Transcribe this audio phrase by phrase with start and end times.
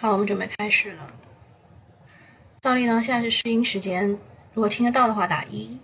[0.00, 1.12] 好，我们准备开始了。
[2.60, 4.08] 倒立呢，现在是试音时间，
[4.54, 5.80] 如果听得到的话打一。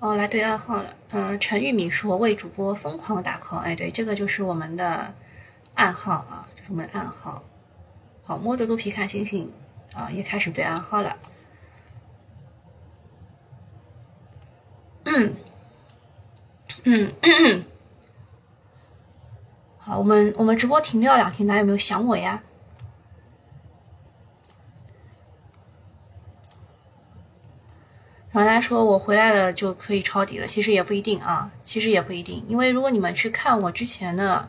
[0.00, 0.96] 哦，来对暗号了。
[1.12, 5.14] 嗯，陈玉敏说为主播疯狂打 call，哎，对，这个就是我们的
[5.76, 7.44] 暗号啊，这是我们的暗号。
[8.24, 9.52] 好，摸着肚皮看星星
[9.94, 11.16] 啊，也开始对暗号了。
[15.04, 15.36] 嗯
[16.82, 17.64] 嗯，嗯。
[19.96, 22.42] 我们我们直播停掉两天，大家有没有想我呀？
[28.32, 34.48] 然后大家说我回来了就可以抄底了，其实也不一定啊，其实也不一定，因为如果你们去看我之前的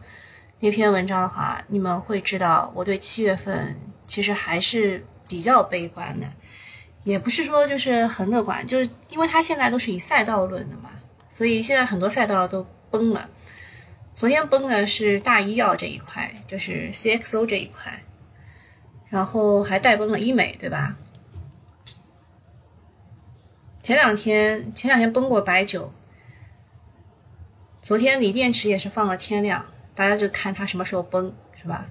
[0.59, 6.27] 那篇文章的话，你们会知道我对七月份其实还是比较悲观的，
[7.03, 10.91] 也不是说就是很乐观，就是因为它现在都是以赛道论的嘛，
[11.27, 13.27] 所以现在很多赛道都崩了。
[14.21, 18.03] 昨天崩的是大医药这一块，就是 CXO 这一块，
[19.09, 20.95] 然后还带崩了医美，对吧？
[23.81, 25.91] 前两天前两天崩过白酒，
[27.81, 31.87] 昨天锂电池也是放了天量，大家就看它什么时候崩，是吧？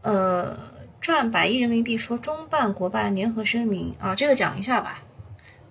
[0.00, 0.58] 呃，
[0.98, 5.02] 赚百亿人民币说中办国办联合声明啊，这个讲一下吧。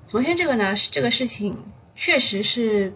[0.06, 1.66] 昨天这个呢，这个事情
[1.96, 2.94] 确实是。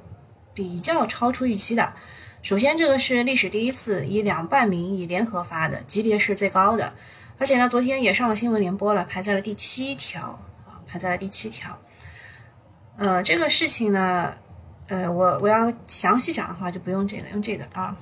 [0.51, 1.93] 比较超出预期的。
[2.41, 6.93] 首先，这个是历史第一次以两办名义联合发的，级别是最高的。
[7.37, 11.77] 而且呢，昨天也上了新闻联播了，排在了第七条啊，排在了第七条。
[12.97, 14.33] 呃，这个事情呢，
[14.87, 17.95] 呃，我我要详细讲的话，就不用这个，用这个啊。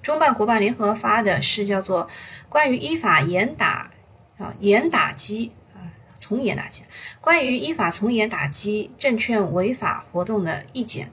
[0.00, 2.08] 中办国办联合发的是叫做
[2.48, 3.90] 关于依法严打
[4.38, 5.82] 啊严打击啊
[6.18, 6.84] 从严打击，
[7.20, 11.10] 关于依法从严打击证券违法活动的意见。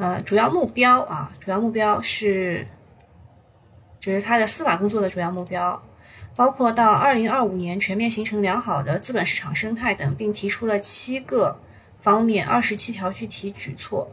[0.00, 2.66] 呃，主要目标啊，主要目标是，
[4.00, 5.82] 就是它的司法工作的主要目标，
[6.34, 11.60] 包括到二零二五年全面形成良好的资本市场生态等，并提出了七个
[12.00, 14.10] 方面二十七条具体举措。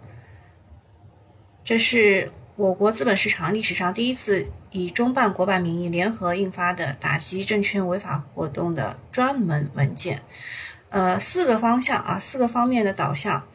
[1.63, 10.21] 这是我国资本市场历史上第一次以中办国办名义联合印发的打击证券违法活动的专门文件。
[10.89, 13.47] 呃，四个方向啊，四个方面的导向。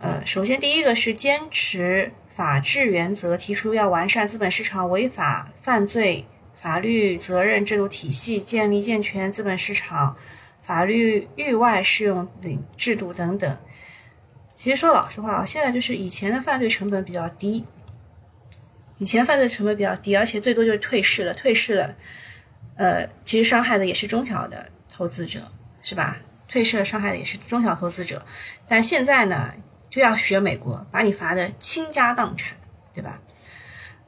[0.00, 10.16] 呃，首先第一个是坚持法治原则，提出要完善资本市场违法犯罪法律责任制度体系，建立健全资本市场
[10.62, 13.58] 法律域外适用领制度等等。
[14.54, 17.66] 其实说老实话啊，现在就是以前的犯罪成本比较低，
[18.98, 21.96] 以前犯罪成本比较低，而且最多就是退市了，退市了，
[22.76, 25.40] 呃，其实伤害的也是中小的投资者，
[25.82, 26.18] 是吧？
[26.46, 28.24] 退市了，伤害的也是中小投资者，
[28.68, 29.52] 但现在呢？
[29.90, 32.56] 就要学美国，把你罚的倾家荡产，
[32.94, 33.20] 对吧？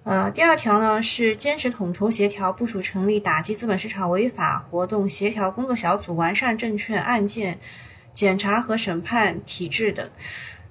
[0.04, 7.58] 呃，第二条呢是坚持统筹协调，部署成立打击资本市场违法活动协调工作小组，完善证券案件
[8.14, 10.08] 检查和审判体制等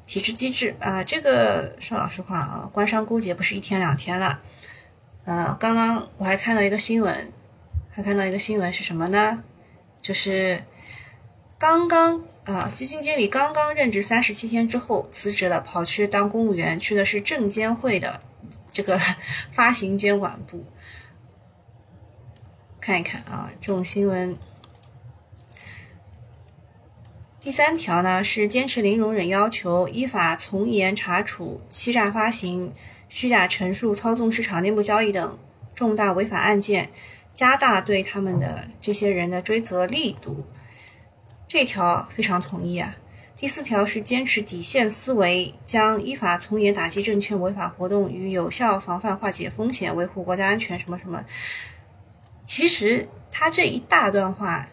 [0.06, 0.76] 体制机制。
[0.80, 4.40] 啊，这个说老实话啊，官商勾结不是一天两天了。
[5.26, 7.32] 呃，刚刚我还看到一个新闻，
[7.92, 9.44] 还看到一个新闻是什么呢？
[10.02, 10.64] 就是
[11.58, 12.24] 刚刚。
[12.50, 18.22] 啊，基金经理刚刚任职三十七天之后辞职了，跑去当公务员，去的是证监会的
[18.72, 19.00] 这个
[19.54, 20.66] 发行监管部。
[22.82, 24.36] 看一看啊，这种新闻。
[27.40, 32.74] 第三条呢是坚持零容忍要求，依法从严查处欺诈发行、
[33.08, 35.38] 虚假陈述、操纵市场、内幕交易等
[35.76, 36.90] 重大违法案件，
[37.32, 40.46] 加大对他们的这些人的追责力度。
[41.50, 42.96] 这条非常同意啊。
[43.36, 51.26] 第四条是坚持底线思维，将依法从严打击证券违法活动与有效防范化解风险，维护国家安全什么什么。
[52.46, 54.68] 其实他这一大段话，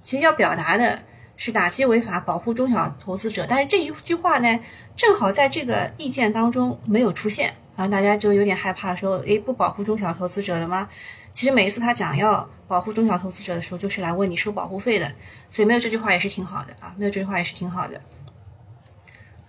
[0.00, 1.02] 其实要表达的
[1.36, 3.44] 是打击违法，保护中小投资者。
[3.46, 4.58] 但是这一句话呢，
[4.96, 10.88] 正好在这个意见当中没有出现，然后大家就有点害怕，说：“诶，不保护中小投资者了吗？”
[11.36, 15.12] 其实每一次他讲要保护中小投资者的时候，就是来问你收保护费的，
[15.50, 18.00] 所以没有这句话也是挺好的啊，没有这句话也是挺好的。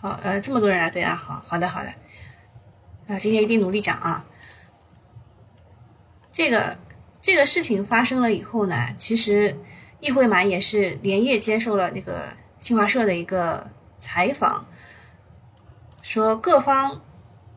[0.01, 1.93] 好，呃，这么多人来对啊，好好的好的，
[3.07, 4.25] 啊，今天一定努力讲啊。
[6.29, 6.77] 这个
[7.21, 9.57] 这个事情发生了以后呢，其实
[10.01, 13.65] 易会满也是连夜接受了那个新华社的一个
[13.97, 14.65] 采访，
[16.01, 17.01] 说各方。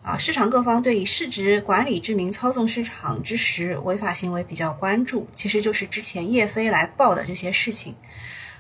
[0.02, 7.94] 啊，市场各方对以市值管理之名操纵市场之时违法行为比较关注，其实就是之前叶飞来报的这些事情。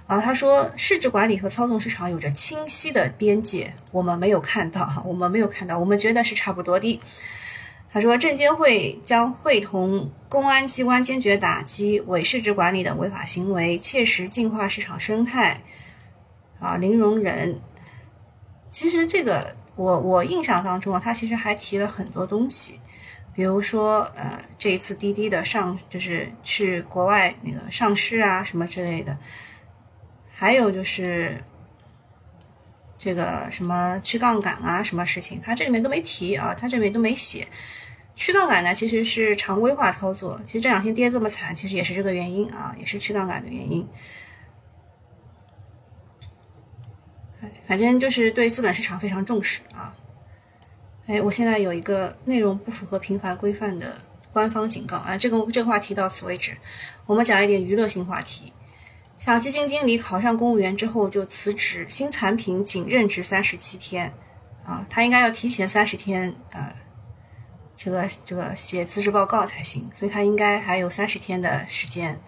[0.06, 7.00] 啊，他说市值管理和操纵市场有着清晰的边界，我们没有看到哈，我们没有看到，我们觉得是差不多的。
[7.92, 15.62] 他说，证监会将会同公安机关坚决打击伪市值管理等违法行为，切实净化市场生态，
[16.58, 17.60] 啊，零容忍。
[18.68, 22.80] 其实这个，我我印象当中啊，他其实还提了很多东西，
[23.34, 29.16] 比如说，呃，这一次滴滴的上就是去国外那个上市啊，什么之类的，
[30.30, 31.42] 还有就是
[32.98, 37.46] 这个什么去杠杆啊，什么事情，他这里面都没提啊，他这里面都没写。
[38.16, 40.38] 去杠杆呢，其实是常规化操作。
[40.44, 43.88] 其实这两天跌这么惨，其实也是这个原因啊，也是去杠杆的原因。
[47.40, 49.94] 哎，反正就是对资本市场非常重视啊。
[51.06, 53.96] 哎，我现在有一个内容不符合平台规范的
[54.32, 56.56] 官方警告啊，这个这个话题到此为止。
[57.06, 58.52] 我们讲一点娱乐性话题，
[59.18, 64.12] 像基金经理考上公务员之后就辞职，新产品仅任职三十七天
[64.64, 66.74] 啊，他应该要提前三十天呃。
[67.76, 72.20] 这个这个写辞职报告才行，所以他应该还有三十天的时间。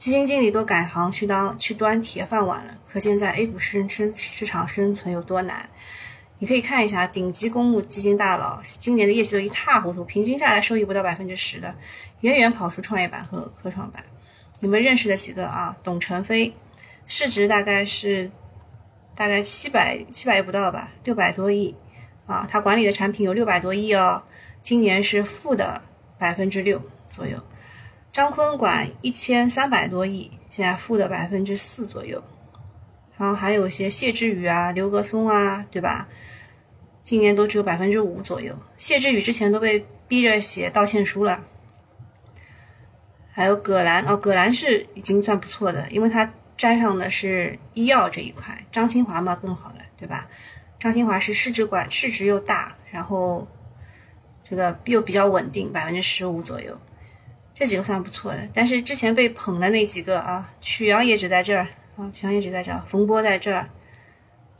[0.00, 5.68] 基金经理都改行去当去端铁饭碗了，可见在 A 股生生市场生存有多难。
[6.38, 11.74] 你可以看一下顶级公募基金大佬今年的业绩都一塌糊涂，平均下来收益不到百分之十的，
[12.22, 14.02] 远远跑出创业板和科创板。
[14.60, 15.76] 你们认识的几个啊？
[15.82, 16.54] 董承飞，
[17.04, 18.30] 市值大概是
[19.14, 21.76] 大概七百七百不到吧，六百多亿
[22.24, 24.22] 啊，他管理的产品有六百多亿哦。
[24.62, 25.82] 今年是负的
[26.18, 27.36] 百分之六左右，
[28.12, 32.22] 张坤管一千三百多亿，现在负的百分之四左右，
[33.16, 36.08] 然后还有一些谢志宇啊、刘格松啊，对吧？
[37.02, 38.54] 今年都只有百分之五左右。
[38.76, 41.40] 谢志宇之前都被逼着写道歉书了，
[43.30, 48.66] 还有葛兰哦，葛兰是已经算不错的，因为他沾上的是医药这一块。
[48.72, 50.26] 张清华嘛更好了，对吧？
[50.80, 53.46] 张清华是市值管市值又大，然后。
[54.42, 56.76] 这个又比较稳定，百分之十五左右，
[57.60, 58.48] 这几个算不错的。
[58.54, 63.68] 但是之前被捧的那几个啊，曲阳也只在这儿啊，曲阳也只在这儿，冯波在这儿，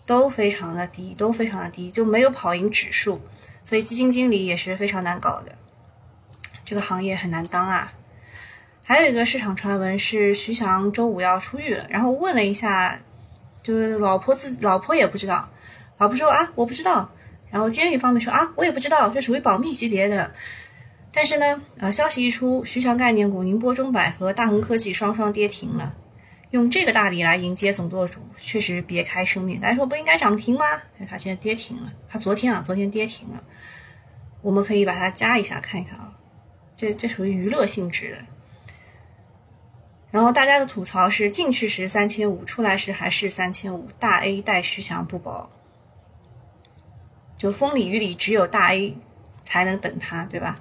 [0.04, 3.22] 都非常的低，都非常的低，就没有跑赢指数，
[3.64, 5.56] 所以基金经理也是非常难搞的，
[6.66, 7.90] 这个行业很难当啊。
[8.84, 13.00] 还有一个市场传闻是徐翔周五要出狱了，然后问了一下，
[13.62, 15.48] 就是老婆自老婆也不知道，
[15.96, 17.10] 老婆说啊，我不知道。
[17.50, 20.30] 然后监狱方面说啊，我也不知道，这属于保密级别的。
[21.12, 25.96] 但是呢，呃，消息一出，徐翔概念股宁波中百和大恒科技双双跌停了。
[26.50, 29.60] 用这个大礼来迎接总舵主，确实别开生面。
[29.60, 30.64] 大家说不应该涨停吗？
[30.98, 31.92] 哎，它现在跌停了。
[32.08, 33.42] 它昨天啊，昨天跌停了。
[34.42, 36.12] 我们可以把它加一下看一看啊，
[36.74, 38.18] 这这属于娱乐性质的。
[40.10, 45.50] 然后大家的吐槽是进去时三千五，出来时还是三千五，大 A 待徐翔不保。
[47.38, 48.96] 就风里雨里，只有大 A
[49.44, 50.56] 才能等他，对吧？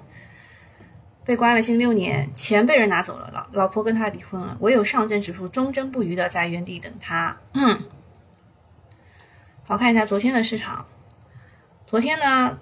[1.26, 7.38] 被关了近六年，钱被人拿走了，老老婆跟他离婚了，唯有上证指数忠贞不渝的在原地等他。
[7.54, 7.80] 嗯，
[9.64, 10.86] 好看一下昨天的市场，
[11.86, 12.60] 昨天呢，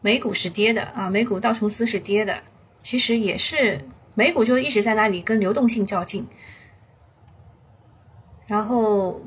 [0.00, 2.42] 美股是跌的啊，美股道琼斯是跌的，
[2.80, 3.80] 其实也是
[4.14, 6.26] 美股就一直在那里跟流动性较劲，
[8.46, 9.22] 然后。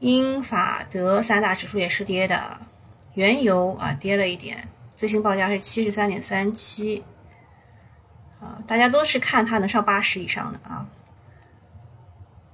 [0.00, 2.60] 英法德三大指数也是跌的，
[3.14, 7.04] 原油啊跌了一点，最新报价是七十三点三七，
[8.40, 10.86] 啊，大家都是看它能上八十以上的啊。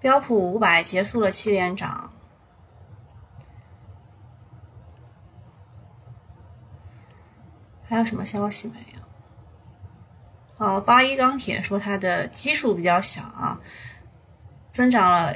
[0.00, 2.10] 标普五百结束了七连涨，
[7.84, 10.66] 还有什么消息没有？
[10.66, 13.60] 哦，八一钢铁说它的基数比较小啊，
[14.70, 15.34] 增长了。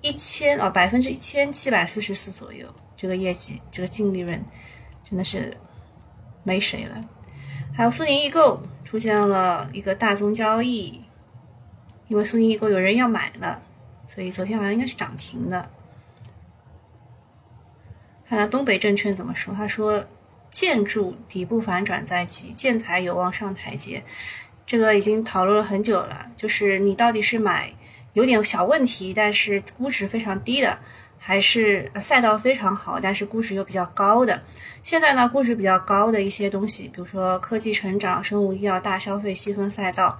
[0.00, 4.40] 一千啊，百分之一千七百四十四左右，这个业绩，这个净利润，
[5.02, 5.56] 真的是
[6.48, 7.04] 没谁了。
[7.74, 11.04] 还有苏宁易购出现了一个大宗交易，
[12.08, 13.60] 因为苏宁易购有人要买了，
[14.06, 15.70] 所以昨天好像应该是涨停的。
[18.26, 20.06] 看看东北证券怎么说，他说
[20.48, 24.02] 建筑底部反转在即，建材有望上台阶。
[24.66, 27.74] 这个已经讨论了很久了，就是你到底是买。
[28.14, 30.78] 有点小问题，但是估值非常低的，
[31.18, 34.40] 还是赛道非常好，但是估值又比较高的。
[34.82, 40.18] 现在呢，估值比较高的一些东西，比如说科技成长、生物医药、大消费细分赛道，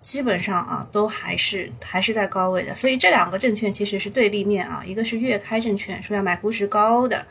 [0.00, 2.74] 基本上啊都还是还是在高位的。
[2.74, 7.26] 所以这两个证券其实是对立面啊，一个是粤开证券说要买估值高的、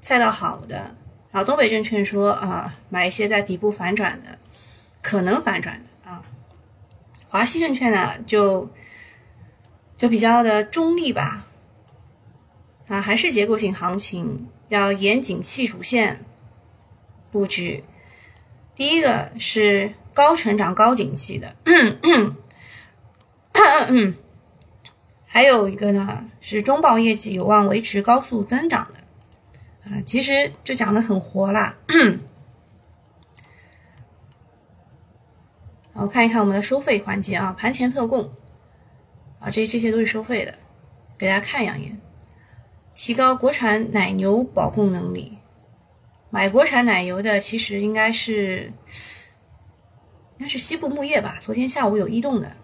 [0.00, 0.94] 赛道好的，
[1.30, 4.38] 然后东北证券说啊买一些在底部反转的、
[5.02, 6.22] 可能反转的啊。
[7.28, 8.70] 华西证券呢就。
[9.98, 11.46] 就比较的中立吧。
[12.88, 16.24] 啊，还是结构性行情，要严谨气主线
[17.30, 17.84] 布局。
[18.74, 21.54] 第一个是高成长、高景气的，
[25.24, 29.00] 还有一个呢是中报业绩有望维持高速增长的。
[29.90, 31.76] 啊，其实就讲的很活啦。
[35.94, 38.30] 然后看一看我们的收费环节啊，盘前特供
[39.38, 40.54] 啊，这这些都是收费的，
[41.18, 42.00] 给大家看两眼。
[42.94, 45.38] 提高国产奶牛保供能力，
[46.30, 48.72] 买国产奶牛的其实应该是
[50.36, 51.38] 应该是西部牧业吧？
[51.40, 52.56] 昨天下午有异动的，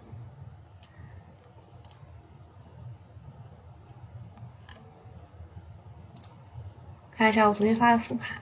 [7.11, 8.41] 看一下我昨天发的复盘。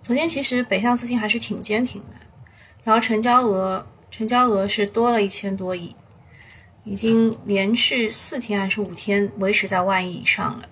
[0.00, 2.16] 昨天其实北向资金还是挺坚挺的，
[2.84, 5.94] 然后成交额成交额是多了一千多亿。
[6.88, 10.66] 已经连续四天还是五天维持在万亿以上了。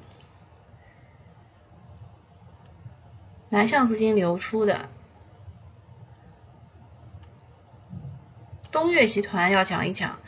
[3.50, 4.88] 南向资金流出的，
[8.72, 10.18] 东岳集团要讲一讲。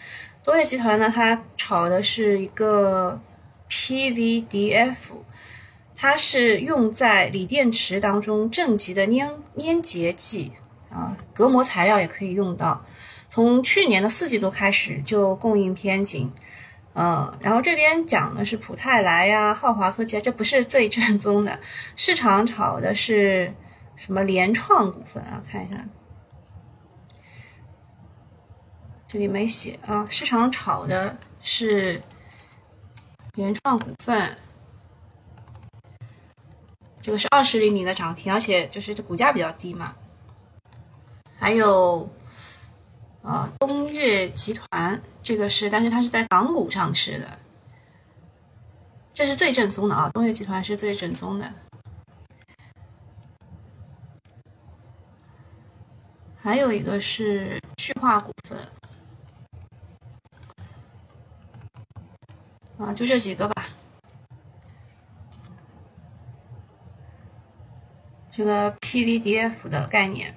[0.45, 3.19] 东岳集团呢，它炒的是一个
[3.71, 4.95] PVDF，
[5.95, 10.53] 它是用在锂电池当中正极的粘粘结剂
[10.91, 12.85] 啊，隔膜材料也可以用到。
[13.31, 16.33] 从去年的四季度开始就供应偏紧，
[16.95, 21.61] 呃，然后这边讲的是普泰来呀、浩华科技啊，这不是最正宗的。
[21.95, 23.53] 市场炒的是
[23.97, 25.43] 什么联创股份啊？
[25.47, 25.77] 看一下，
[29.07, 30.07] 这里没写啊。
[30.09, 32.01] 市场炒的是
[33.35, 34.39] 联创股份，
[37.03, 39.95] 这个是二十厘米的涨停，而且就是这股价比较低嘛。
[41.39, 42.09] 还有。
[43.29, 47.39] 啊，东岳集团这个是，但是它是在港股上市的，
[49.13, 50.09] 这是最正宗的啊。
[50.15, 51.53] 东岳集团是最正宗的，
[56.39, 58.59] 还有一个是旭化股份，
[62.79, 63.69] 啊，就这几个吧。
[68.31, 70.35] 这个 PVDF 的概念。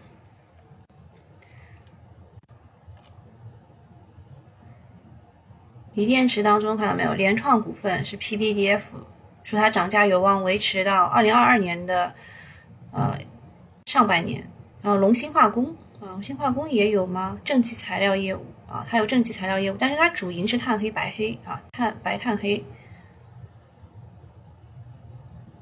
[5.93, 7.13] 锂电池当中看到没有？
[7.13, 8.81] 联创股份是 PVDF，
[9.43, 12.15] 说它涨价有望维持到二零二二年的
[12.91, 13.17] 呃
[13.85, 14.49] 上半年。
[14.81, 17.39] 然后龙芯化工啊，龙芯化工也有吗？
[17.43, 22.63] 正极材料业务啊，它有正极材料业务，但是它主营是碳黑白黑啊，碳白碳黑。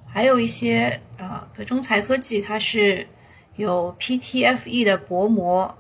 [0.08, 3.08] 还有一些啊，中材科技它是
[3.56, 5.76] 有 PTFE 的薄膜。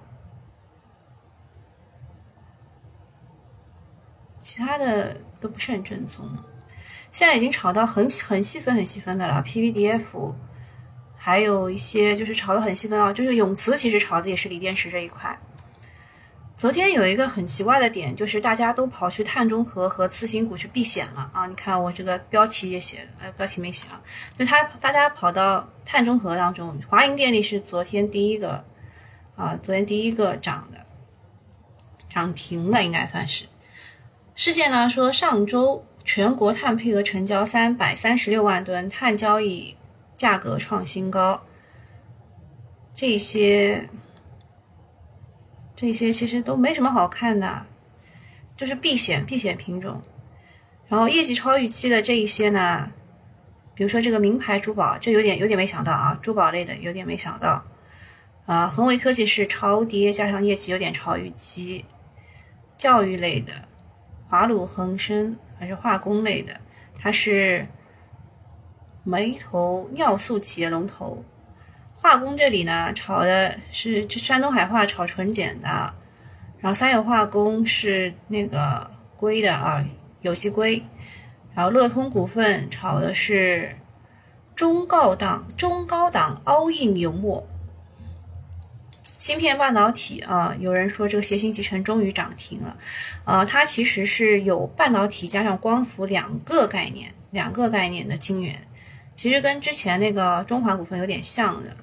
[4.49, 6.27] 其他的都不是很正宗，
[7.11, 9.43] 现在已经炒到很很细分、很细分的了。
[9.45, 10.33] PVDF，
[11.15, 15.39] 还有一些就是炒的很细分啊，就是永磁其实炒的也是锂电池这一块。
[16.57, 21.45] 昨天有一个很奇怪的点，就是大家都跑去碳中和和次新股去避险了啊！
[21.45, 24.01] 你看我这个标题也写，呃，标题没写啊，
[24.35, 28.65] 就他大家跑到碳中和当中，华银电力是昨天第一个
[29.35, 30.83] 啊，昨天第一个涨的，
[32.09, 33.45] 涨停了应该算是。
[34.39, 39.75] 事件呢说，上周全国碳配额成交三百三十六万吨，碳交易
[40.15, 41.43] 价格创新高。
[42.95, 43.89] 这些
[45.75, 47.65] 这些其实都没什么好看的，
[48.55, 50.01] 就是避险避险品种。
[50.87, 52.93] 然后业绩超预期的这一些呢，
[53.75, 57.61] 比如说这个名牌珠宝，这有点有点没想到啊，珠宝类的有点没想到。
[58.45, 61.83] 啊，恒维科技是超跌，加上业绩有点超预期。
[62.77, 63.67] 教育类的。
[64.29, 66.61] 华鲁恒生还是化工类的，
[66.99, 67.67] 它是
[69.03, 71.25] 煤头尿素企业龙头。
[71.95, 75.67] 化工这里呢，炒的是山东海化炒纯碱的，
[76.59, 79.83] 然后三友化工是那个硅的啊，
[80.21, 80.83] 有机硅。
[81.55, 83.77] 然后乐通股份炒的是
[84.55, 87.48] 中高档中高档凹印油墨。
[89.19, 92.77] 芯片半导体啊，有人说这个协鑫集成终于涨停了，
[93.25, 98.57] 呃，它其实是有半导体加上光伏两个概念，两个概念的晶圆，
[99.15, 101.75] 其实跟之前那个中华股份有点像的。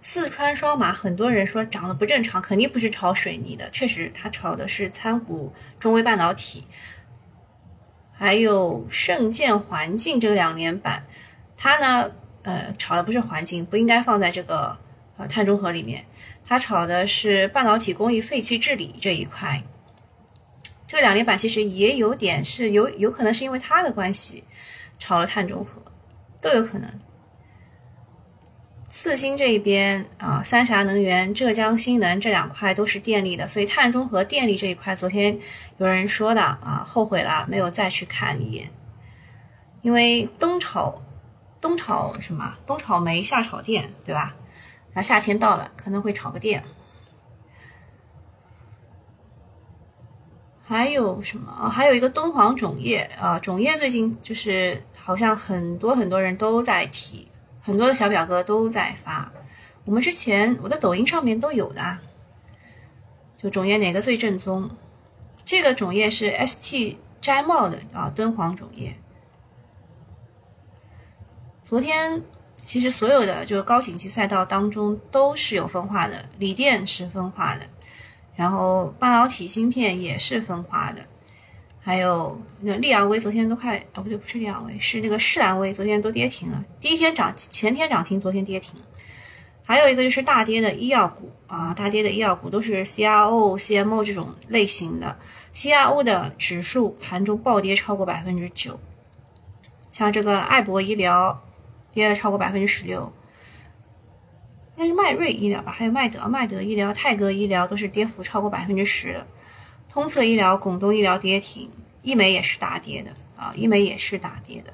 [0.00, 6.64] 四川双马，很多人说涨得不正常，肯定不是炒水泥的，确实它炒的是参股中微半导体，
[8.12, 11.04] 还有圣建环境这个两连板，
[11.54, 12.10] 它呢，
[12.44, 14.78] 呃，炒的不是环境，不应该放在这个
[15.18, 16.06] 呃碳中和里面。
[16.48, 19.62] 它炒的是半导体工艺废弃治理这一块。
[20.86, 24.42] 这个两连板其实也有点是有有可能是因为它的关系
[24.98, 25.82] 炒了碳中和，
[26.40, 26.88] 都有可能。
[28.88, 35.38] 次新这一边啊，三峡能源、浙江新能这两块都是电力的，所以碳中和电力这一块，昨天
[35.76, 38.70] 有人说的啊，后悔了，没有再去看一眼，
[39.82, 41.02] 因为冬炒
[41.60, 42.56] 冬炒什么？
[42.66, 44.34] 冬炒煤，夏炒电，对吧？
[45.02, 46.62] 夏天到了，可能会炒个电。
[50.62, 51.70] 还有什么？
[51.70, 57.26] 还有一个敦煌种业啊，种业最近就是好像很多很多人都在提。
[57.60, 59.30] 很多的小表哥都在发，
[59.84, 61.98] 我们之前我的抖音上面都有的，
[63.36, 64.70] 就种业哪个最正宗？
[65.44, 68.94] 这个种业是 ST 摘帽的啊，敦煌种业。
[71.62, 72.22] 昨天
[72.68, 77.62] 其实所有的就是高景气赛道当中都是有分化的，锂电是分化的，
[78.36, 81.00] 然后半导体芯片也是分化的。
[81.80, 88.78] 还有那利昂威昨天都快哦不对不是利昂威是那个士兰威昨天都跌停了，第一天涨前天涨停，昨天跌停。
[89.64, 95.16] 还有一个就是大跌的医药股啊，大跌的医药股都是 CRO、CMO 这种类型的
[95.54, 98.78] ，CRO 的指数盘中暴跌超过百分之九，
[99.90, 101.42] 像这个艾博医疗
[101.92, 103.12] 跌了超过百分之十六，
[104.76, 109.26] 应该是迈瑞医疗吧，还有麦德、迈德医疗、泰格医疗都是跌幅超过百分之十的。
[109.88, 111.70] 通策医疗、广东医疗跌停，
[112.02, 114.72] 医美也是大跌的啊，医美也是大跌的。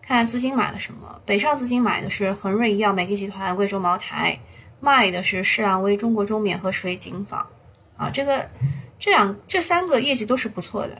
[0.00, 4.40] 看看资金买了什么，北上资金买的是恒瑞医药、美的集团、贵州茅台，
[4.80, 7.46] 卖的是士兰威、中国中免和水井坊
[7.98, 8.48] 啊，这个
[8.98, 10.98] 这两这三个业绩都是不错的。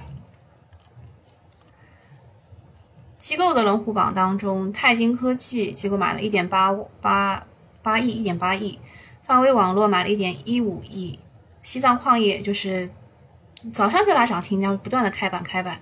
[3.18, 7.46] 机构的龙虎榜当中，泰晶科技机构买了一点八八
[7.82, 8.78] 八亿，一点八亿，
[9.22, 11.18] 泛威网络买了一点一五亿，
[11.62, 12.90] 西藏矿业就是。
[13.72, 15.80] 早上就拉涨停，然后不断的开板开板，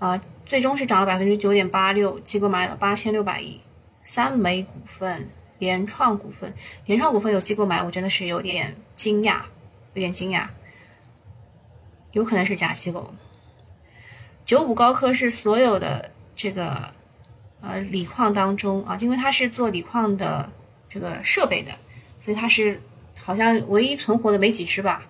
[0.00, 3.60] 啊，最终是涨了百分之九点八六，机构买了八千六百亿。
[4.02, 6.52] 三煤股份、联创股份、
[6.84, 9.42] 联创股份有机构买，我真的是有点惊讶，
[9.92, 10.48] 有点惊讶，
[12.10, 13.14] 有可能是假机构。
[14.44, 16.92] 九五高科是所有的这个
[17.60, 20.50] 呃锂矿当中啊，因为它是做锂矿的
[20.88, 21.72] 这个设备的，
[22.20, 22.80] 所以它是
[23.20, 25.06] 好像唯一存活的没几只吧。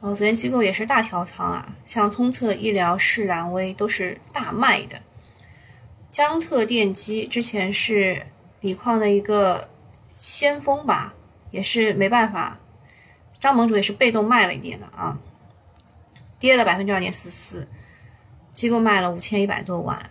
[0.00, 5.00] 哦，昨天机构也是大调仓啊，像通策医疗、士兰威都是大卖的。
[6.10, 8.26] 江特电机之前是
[8.60, 9.70] 锂矿的一个
[10.08, 11.14] 先锋吧，
[11.50, 12.60] 也是没办法，
[13.40, 15.18] 张盟主也是被动卖了一点的啊，
[16.38, 17.66] 跌了百分之二点四四，
[18.54, 20.08] 机构卖了五千一百多万。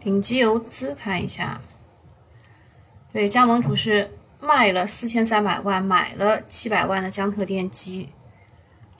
[0.00, 1.60] 顶级游资看一下，
[3.12, 8.12] 对，加盟主是卖了四千三百万，买了七百万的江特电机。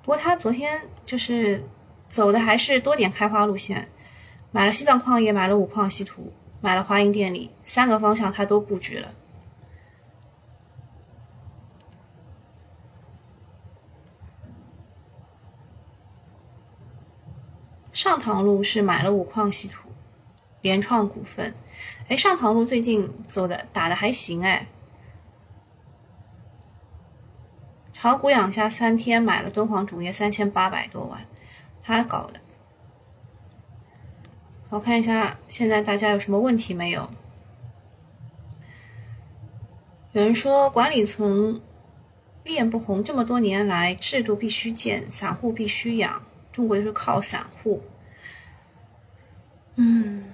[0.03, 1.69] 不过他昨天就是
[2.07, 3.89] 走的还是多点开花路线，
[4.53, 9.13] 买了西藏矿业，买了五矿稀土，买了华银电力，三个方向他都布局了。
[18.03, 19.89] 上塘路是买了五矿稀土。
[20.61, 21.55] 联创股份，
[22.09, 24.67] 哎，上塘路最近走的打的还行哎，
[27.93, 31.25] 炒股养家三天买了敦煌种业三千八百多万，
[31.81, 32.41] 他搞的。
[34.71, 37.09] 我看一下现在大家有什么问题没有？
[40.11, 41.63] 有人说管理层
[42.43, 47.81] 练不红，这么多年来制度必须建，散户必须养，中国就是靠散户。
[49.77, 50.25] 嗯。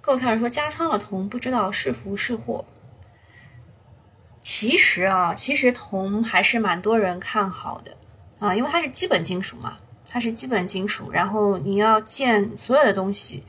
[0.00, 2.64] 购票人说加仓了铜，不知道是福是祸。
[4.40, 7.96] 其实啊，其实铜还是蛮多人看好的
[8.38, 11.10] 啊，因为它是基本金属嘛，它是基本金属。
[11.10, 13.44] 然后你要建所有的东西，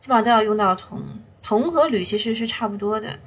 [0.00, 1.02] 基本上都要用到铜。
[1.42, 3.18] 铜和铝其实是差不多的，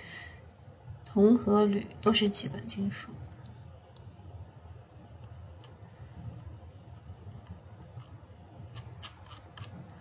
[1.06, 3.12] 铜和铝都是基本金属。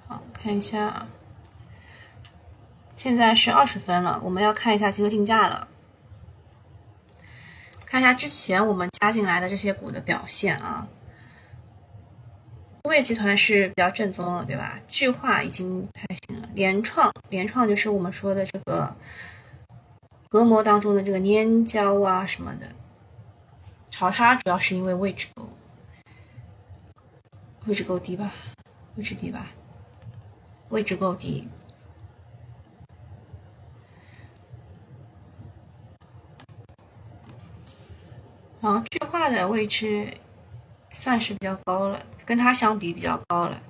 [0.08, 1.04] 好，看一下。
[2.94, 5.66] 现在是二十分了，我们要看一下集合竞价了。
[7.84, 10.86] 看一下之前我们加进来的这些股的表现啊。
[12.82, 14.78] 工业集团是比较正宗的，对吧？
[14.86, 16.48] 巨化已经太行了。
[16.54, 18.94] 联创，联创就是我们说的这个
[20.28, 22.68] 隔膜当中的这个粘胶啊什么的。
[23.90, 25.48] 炒它主要是因为位置够，
[27.64, 28.30] 位置够低吧，
[28.94, 29.50] 位置低吧，
[30.68, 31.48] 位置够低。
[38.60, 40.12] 然后巨化的位置
[40.90, 43.62] 算是比较高了，跟它相比比较高了。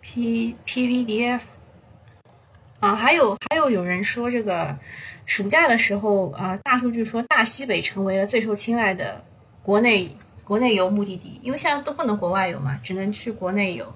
[0.00, 1.46] P P V D F
[2.80, 4.76] 啊，还有还有有人说这个
[5.26, 9.24] 暑假的时候啊，大数据说大西北成为了最受青睐的
[9.62, 13.92] 国内国内游目的地，因为现在都不能国外游嘛，只能去国内游。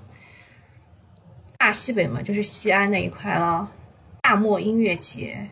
[1.59, 3.71] 大西北嘛，就是西安那一块了，
[4.23, 5.49] 大漠音乐节。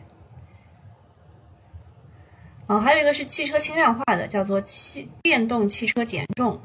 [2.69, 6.61] 嗯，还有一个是汽车轻量化的，叫做汽电动汽车减重，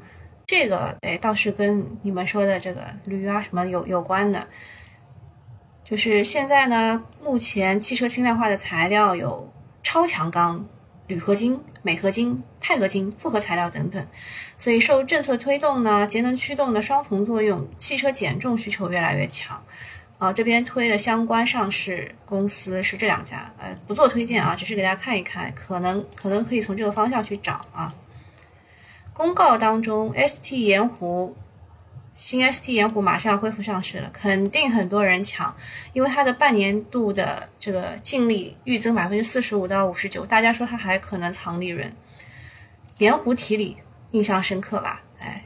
[0.46, 4.48] 这个哎倒是跟你们说的这个驴啊什么有有关的。
[5.84, 10.64] 就是现在呢，目前汽车轻量化的材料有超强钢、
[11.12, 14.02] 铝合金、镁合金、钛合金、复合材料等等，
[14.56, 19.62] 所以受政策推动呢，节能驱动的双重作用，汽车减重需求越来越强。
[20.16, 27.92] 啊，这边推的相关上市公司是这两家，呃，不做推荐啊，只是给大家看一看，可能可能可以从这个方向去找啊。
[29.12, 31.36] 公告当中，ST 盐湖
[32.14, 35.54] 新 ST 盐湖马上要恢复上市了，肯定很多人抢，
[35.92, 41.94] 因为它的半年度的这个净利预增百分之四十五到五十九，大家说它还可能藏利润。
[42.98, 43.78] 盐湖提锂
[44.10, 45.02] 印象深刻吧？
[45.18, 45.42] 哎，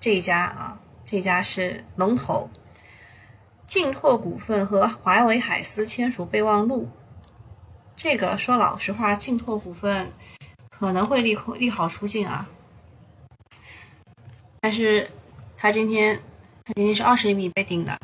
[0.00, 2.48] 这一家啊，这家是龙头。
[3.66, 6.88] 劲拓股份和华为海思签署备忘录，
[7.96, 10.12] 这个说老实话，劲拓股份
[10.68, 12.48] 可能会利利好出尽啊。
[14.60, 15.08] 但是
[15.62, 16.18] 他今天，
[16.64, 17.94] 他今天是二十厘米被顶的。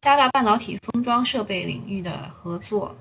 [0.00, 2.94] 加大半导体封装设备领域的合作，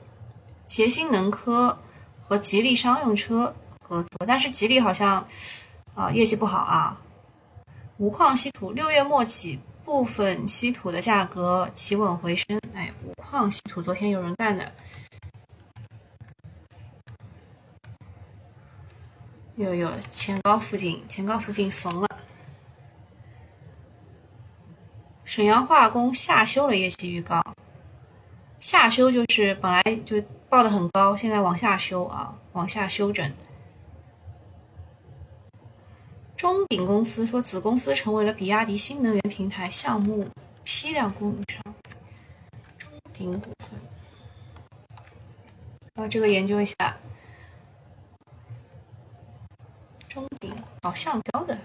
[0.66, 1.78] 捷星能科
[2.20, 5.24] 和吉利商用车合作，但是吉利好像。
[5.94, 7.00] 啊，业绩不好啊！
[7.96, 12.60] 无矿稀土六月末起，部分稀土的价格企稳回升。
[12.74, 14.70] 哎，无矿稀土昨天有人干的，
[19.56, 22.08] 有有前高附近，前高附近怂了。
[25.24, 27.42] 沈阳化工下修了业绩预告，
[28.60, 33.34] 下修就是本来就报的很高，现在往下修啊，往下修整。
[36.36, 40.28] 中鼎公司说，子公司成为了比亚迪新能源平台项目
[40.66, 41.64] 批量供应商。
[42.78, 43.80] 中鼎股份，
[45.94, 46.98] 啊，这个研究一下。
[50.16, 51.58] 中鼎搞橡胶的。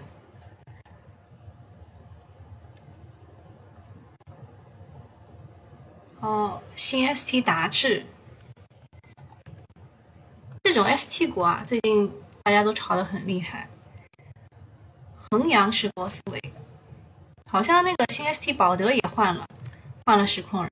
[6.19, 8.05] 哦，新 ST 达志，
[10.63, 12.11] 这种 ST 股啊，最近
[12.43, 13.69] 大家都炒得很厉害。
[15.15, 16.53] 衡阳是波斯维，
[17.49, 19.47] 好像那个新 ST 宝德也换了，
[20.05, 20.71] 换了实控人。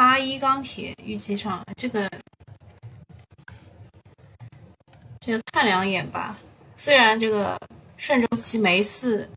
[0.00, 2.10] 八一钢铁预计上这个，
[5.20, 6.38] 这个看两眼吧。
[6.78, 7.60] 虽然这个
[7.98, 9.28] 顺周期每一次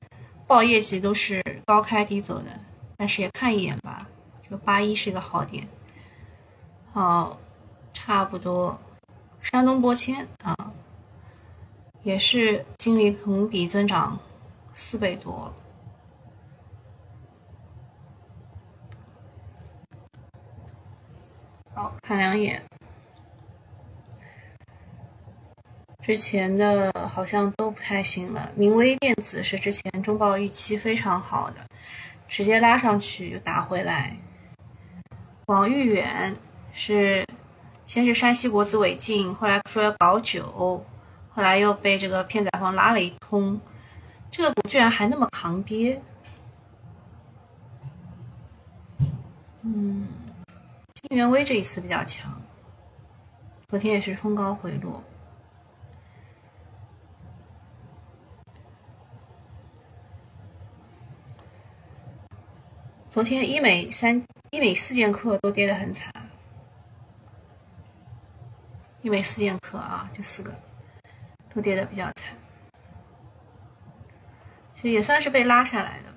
[0.48, 2.58] 报业绩都是高开低走的，
[2.96, 4.08] 但是也看一眼吧。
[4.42, 5.68] 这个八一是一个好点。
[6.94, 7.38] 好，
[7.92, 8.80] 差不多。
[9.42, 10.56] 山东玻纤啊，
[12.04, 14.18] 也是经历同比增长
[14.74, 15.54] 四倍多。
[21.76, 22.62] 好看两眼，
[26.00, 28.52] 之前的好像都不太行了。
[28.56, 31.66] 明威电子是之前中报预期非常好的，
[32.28, 34.16] 直接拉上去又打回来。
[35.48, 36.38] 广誉远。
[36.72, 37.28] 是，
[37.88, 40.86] 先是山西国资委进，后来说要搞酒，
[41.32, 43.60] 后来又被这个片仔癀拉了一通，
[44.30, 46.00] 这个股居然还那么抗跌。
[49.64, 50.08] 嗯，
[51.14, 52.42] 金源微这一次比较强，
[53.68, 55.04] 昨天也是冲高回落。
[63.12, 66.12] 昨天医美三、医美四剑客都跌得很惨。
[69.04, 70.52] 医美四剑客啊，这四个
[71.54, 72.36] 都跌的比较惨，
[74.74, 76.12] 其实也算是被拉下来的，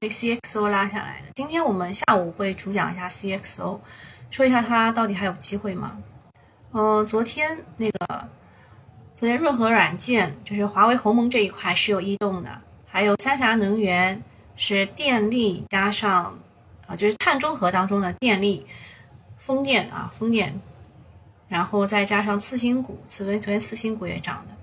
[0.00, 1.28] 被 CXO 拉下来的。
[1.34, 3.80] 今天我们下午会主讲一下 CXO，
[4.30, 5.98] 说一下它到底还有机会吗？
[6.72, 8.28] 嗯，昨天那个
[9.14, 14.22] 昨天润和软件就是华为鸿蒙这一块是有异动的，还有三峡能源
[14.54, 16.38] 是电力加上
[16.86, 18.66] 啊，就是碳中和当中的电力、
[19.36, 20.60] 风电啊，风电，
[21.48, 24.54] 然后再加上次新股，昨天昨天次新股也涨的。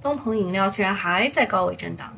[0.00, 2.12] 东鹏饮料居然还在高位震荡，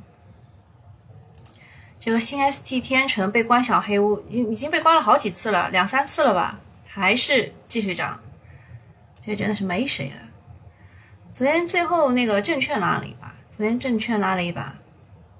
[2.04, 8.20] 这个新 ST 天成被关小黑屋，已已经被关了好几次了，两三次了吧，还是继续涨，
[9.22, 10.16] 这真的是没谁了。
[11.32, 14.76] 昨天最后那个证券拉了一把，昨天证券拉了一把，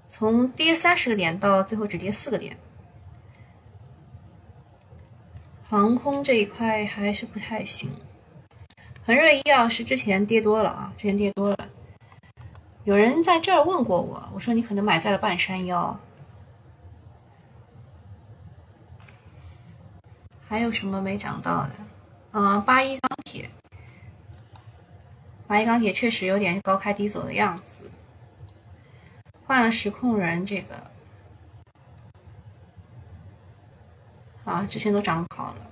[0.09, 2.57] 从跌三十个点到最后只跌四个点。
[5.68, 7.90] 航空这一块还是不太行，
[9.05, 11.68] 恒瑞医药是之前跌多了啊，之前跌多了。
[12.85, 16.00] 有人在这儿问过我，我说你可能买在了半山腰。
[20.55, 21.71] 还有什么没讲到的？
[22.31, 23.51] 嗯，八一钢铁，
[25.49, 27.90] 八一钢铁确实有点高开低走的样子。
[29.45, 30.77] 换了实控人，这个
[34.45, 35.71] 啊，之前都涨好了。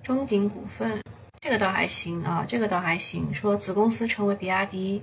[0.00, 1.02] 中鼎股份。
[1.40, 3.34] 这个倒还行啊，这个倒还行。
[3.34, 5.02] 说子公司成为比亚迪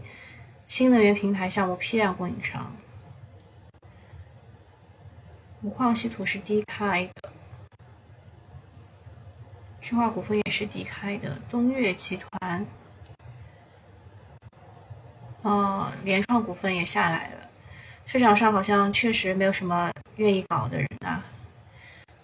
[0.65, 2.73] 新能源平台项目批量供应商。
[5.65, 7.31] 五矿稀土是低开的，
[9.81, 11.39] 旭化股份也是低开的。
[11.49, 12.63] 东岳集团，
[15.41, 17.49] 哦，联创股份也下来了。
[18.05, 21.25] 市场上好像确实没有什么愿意搞的人啊。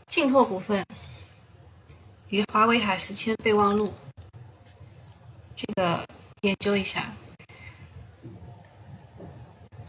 [0.08, 0.86] 晋拓股份。
[2.30, 3.92] 与华为海思签备忘录，
[5.54, 6.08] 这个
[6.44, 7.12] 研究一下，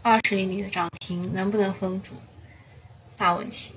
[0.01, 2.15] 二十厘米的涨停能不能封住？
[3.15, 3.75] 大问题。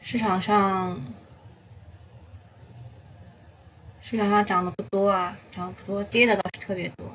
[0.00, 1.00] 市场上，
[4.00, 7.10] 市场上涨的不多啊，涨的不多，跌的倒是特别多，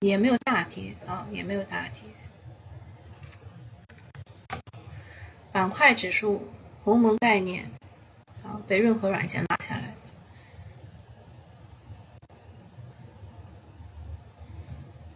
[0.00, 2.02] 也没有大跌啊，也没有大跌。
[5.50, 6.48] 板块指数，
[6.82, 7.64] 鸿蒙概念，
[8.42, 9.94] 啊，被润和软件拉下来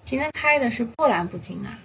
[0.06, 1.80] 今天开的是波澜不惊啊，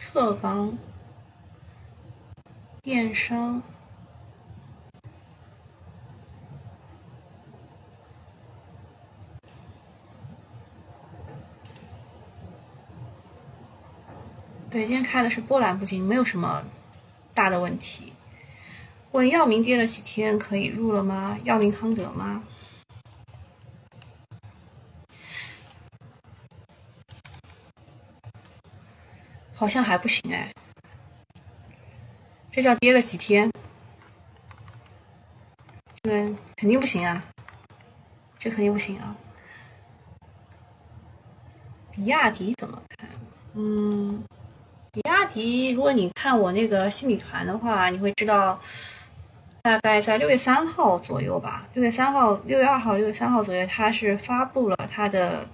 [0.00, 0.76] 特钢，
[2.82, 3.62] 电商。
[14.68, 16.64] 对，今天开的是波澜不惊，没有什么
[17.32, 18.12] 大的问题。
[19.12, 21.38] 问药明跌了几天，可以入了吗？
[21.44, 22.42] 药明康德吗？
[29.54, 30.52] 好像还不行哎，
[32.50, 33.52] 这叫跌了几天？
[36.02, 37.22] 这个肯定不行啊，
[38.38, 39.14] 这肯定不行啊。
[41.92, 43.08] 比亚迪怎么看？
[43.52, 44.24] 嗯。
[44.90, 48.60] 比亚迪，如果你看我那个新米团的话，你会知道，
[49.62, 55.48] 大概在六月三号左右吧，六月三号、六月二号、六月三号左右，它是发布了它的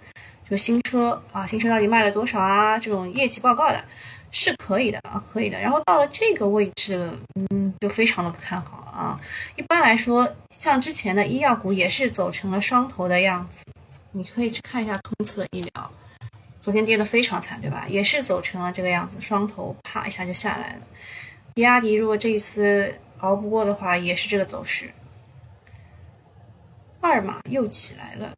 [0.48, 2.78] 就新车啊，新车到底卖了多少啊？
[2.78, 3.84] 这种业绩报告的，
[4.30, 5.60] 是可以的啊，可以的。
[5.60, 7.14] 然后到了这个位置了，
[7.50, 9.20] 嗯，就非常的不看好啊。
[9.56, 13.62] 一般来说，像之前的医药股也是走成了双头的样子，
[14.12, 15.90] 你可以去看一下通策医疗。
[16.62, 17.84] 昨天跌得非常惨，对吧？
[17.88, 20.80] 也是走成了这个样子，双头啪一下就下来了。
[21.52, 24.92] 比亚迪如果这一次熬不过的话，也是这个走势。
[27.00, 28.34] 二马又起来了。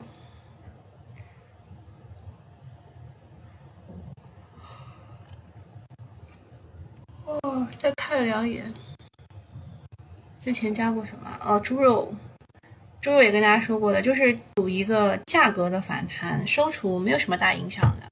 [7.25, 8.73] 哦，再看两眼。
[10.41, 11.31] 之前加过什么？
[11.45, 12.13] 哦，猪肉。
[13.01, 18.10] 猪肉也跟大家说过的，就是赌一个价格的反弹，收储没有什么大影响的。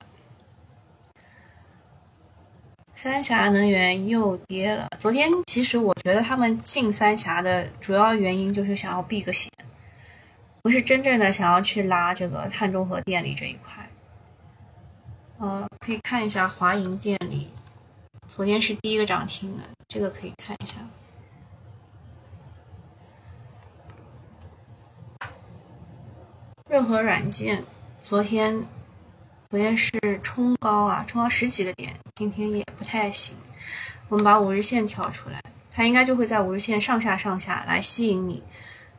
[3.00, 4.88] 三峡能源又跌了。
[4.98, 9.48] 昨天其实我觉得他们进三峡的主要原因就是想要避个险，
[10.62, 13.88] 不是真正的想要去拉这个碳中和电力这一块。
[15.36, 17.48] 呃，可以看一下华银电力，
[18.34, 20.74] 昨天是第一个涨停的，这个可以看一下。
[26.68, 27.62] 润和软件
[28.00, 28.66] 昨天。
[29.50, 33.34] 昨天是冲高啊，冲高十几个点，今天也不太行。
[34.10, 38.42] 我们把五日线挑出来，它应该就会在五日线上下上下来吸引你，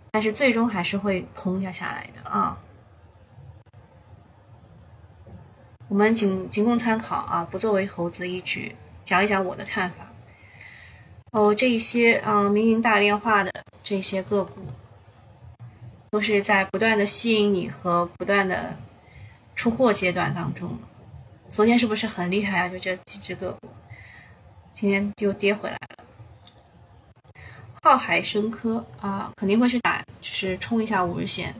[0.09, 2.57] 但是最终还是会砰一下下来的啊。
[5.87, 10.11] 我们仅仅供参考啊，不作为投资依据，讲一讲我的看法。
[11.29, 14.61] 哦，这一些啊，民营大炼化的这些个股，
[16.09, 18.75] 都是在不断的吸引你和不断的
[19.59, 20.79] 出货阶段当中。
[21.49, 22.69] 昨天是不是很厉害啊？
[22.69, 23.67] 就这几只个股，
[24.71, 26.05] 今天又跌回来了。
[27.83, 31.53] 浩海生科啊，肯定会去打，就是冲一下五日线，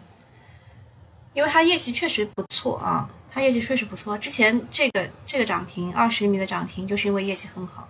[1.34, 4.18] 因为它业绩确实不错啊，它业绩确实不错。
[4.18, 7.86] 之前这个这个涨停二十厘米的涨停，就是因为业绩很好。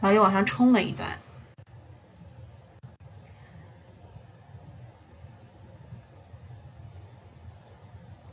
[0.00, 1.18] 然后又往上冲了一段，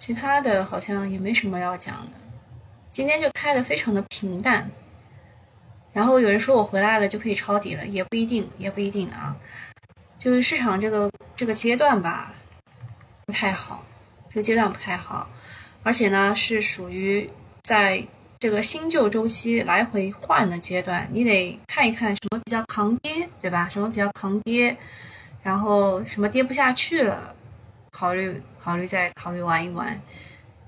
[0.05, 2.13] 其他的好像也没什么要讲的。
[2.91, 4.69] 今天就开的非常的平淡。
[5.91, 9.35] 然后有人说我回来了就可以抄底了，也不一定，也不一定啊。
[10.19, 12.31] 就是市场这个这个阶段吧，
[13.25, 13.83] 不太好，
[14.29, 15.27] 这个阶段不太好，
[15.81, 17.27] 而且呢是属于
[17.63, 18.05] 在。
[18.37, 23.67] 这个新旧周期来回换的阶段，你得看一看什么比较抗跌，对吧？
[23.69, 24.77] 什么比较抗跌，
[25.41, 27.33] 然后什么跌不下去了，
[27.95, 29.97] 考虑考虑再考虑玩一玩。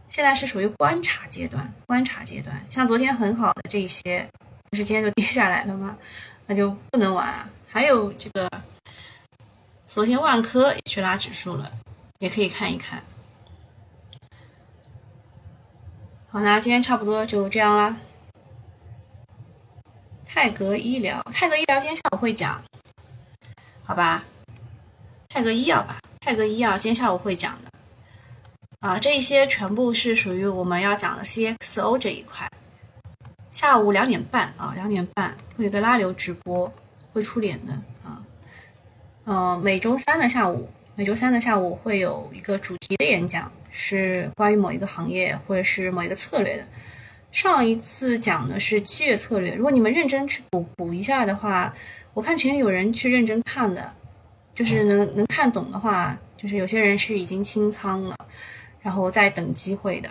[0.08, 2.66] 现在是属于观察阶段，观察阶段。
[2.70, 4.26] 像昨天很好的这些，
[4.70, 5.98] 不是今天就跌下来了吗？
[6.48, 7.50] 那就不能玩啊。
[7.68, 8.50] 还有这个，
[9.86, 11.70] 昨天万科也去拉指数了，
[12.20, 13.04] 也可以看一看。
[16.30, 17.98] 好，那今天差不多就这样啦。
[20.26, 22.63] 泰格医疗，泰格医疗今天下午会讲，
[23.84, 24.24] 好吧？
[25.28, 27.72] 泰格医药吧，泰格医药今天下午会讲的。
[28.82, 32.46] 啊，这一些全部是属于我们要讲的 CXO 这一块。
[33.50, 36.70] 下午两点半啊，两点半会有个拉流直播，
[37.13, 37.72] 会出脸的
[38.04, 38.22] 啊。
[39.24, 43.50] 呃，每周三的下午，每周三的下午会有一个主题的演讲。
[43.72, 46.68] 是关于某一个行业或者是某一个策略的。
[47.32, 51.74] 上一次讲的是七月策略，如果你们认真去补补一下的话，
[52.13, 53.94] 我看群里有人去认真看的，
[54.58, 58.15] 就是能能看懂的话，就是有些人是已经清仓了，
[58.82, 60.10] 然后在等机会的，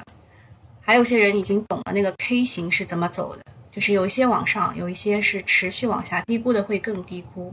[0.81, 7.53] 还有些人已经懂了那个 K 型是怎么走的，就是有一些往上，有一些是持续往下，低估的会更低估，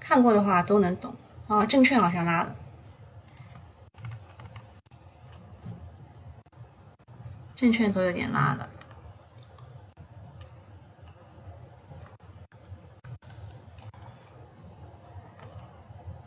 [0.00, 1.14] 看过的话都能懂
[1.46, 1.64] 啊。
[1.64, 2.56] 证券好像拉了。
[7.54, 8.68] 证券都有点拉了，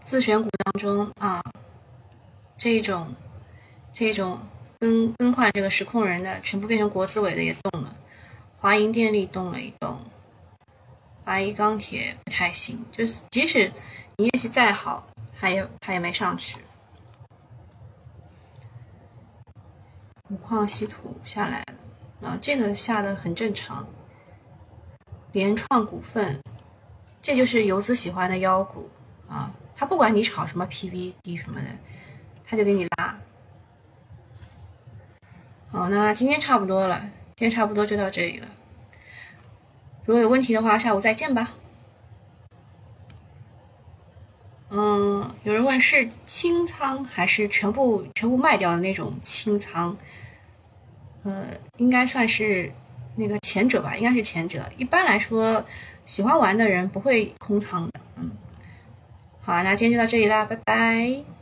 [0.05, 1.43] 自选股当中啊，
[2.57, 3.13] 这种
[3.91, 4.39] 这种
[4.79, 7.93] 更更换这个实控人的，全部变成国资委的也动了，
[8.55, 9.99] 华银电力动了一动，
[11.23, 13.71] 华谊钢铁不太行，就是即使
[14.15, 15.05] 你业绩再好，
[15.37, 16.59] 它也它也没上去。
[20.29, 21.63] 五矿稀土下来
[22.21, 23.85] 了啊，这个下的很正常。
[25.31, 26.39] 联创股份，
[27.21, 28.89] 这就是游资喜欢的妖股
[29.27, 31.67] 啊，他不管你炒什么 PVD 什么的，
[32.45, 33.17] 他就给你拉。
[35.71, 36.99] 好，那今天差不多了，
[37.35, 38.47] 今天差不多就到这里了。
[40.05, 41.55] 如果有问题的话，下午再见吧。
[44.69, 49.97] 嗯，有人问是清仓还是全部全部卖掉的那种清仓？
[51.23, 52.71] 呃，应该算是
[53.15, 54.63] 那个前者吧，应该是前者。
[54.77, 55.65] 一般来说，
[56.05, 57.91] 喜欢玩的人不会空仓的。
[59.45, 61.34] 好，那今天就到这里啦，拜拜。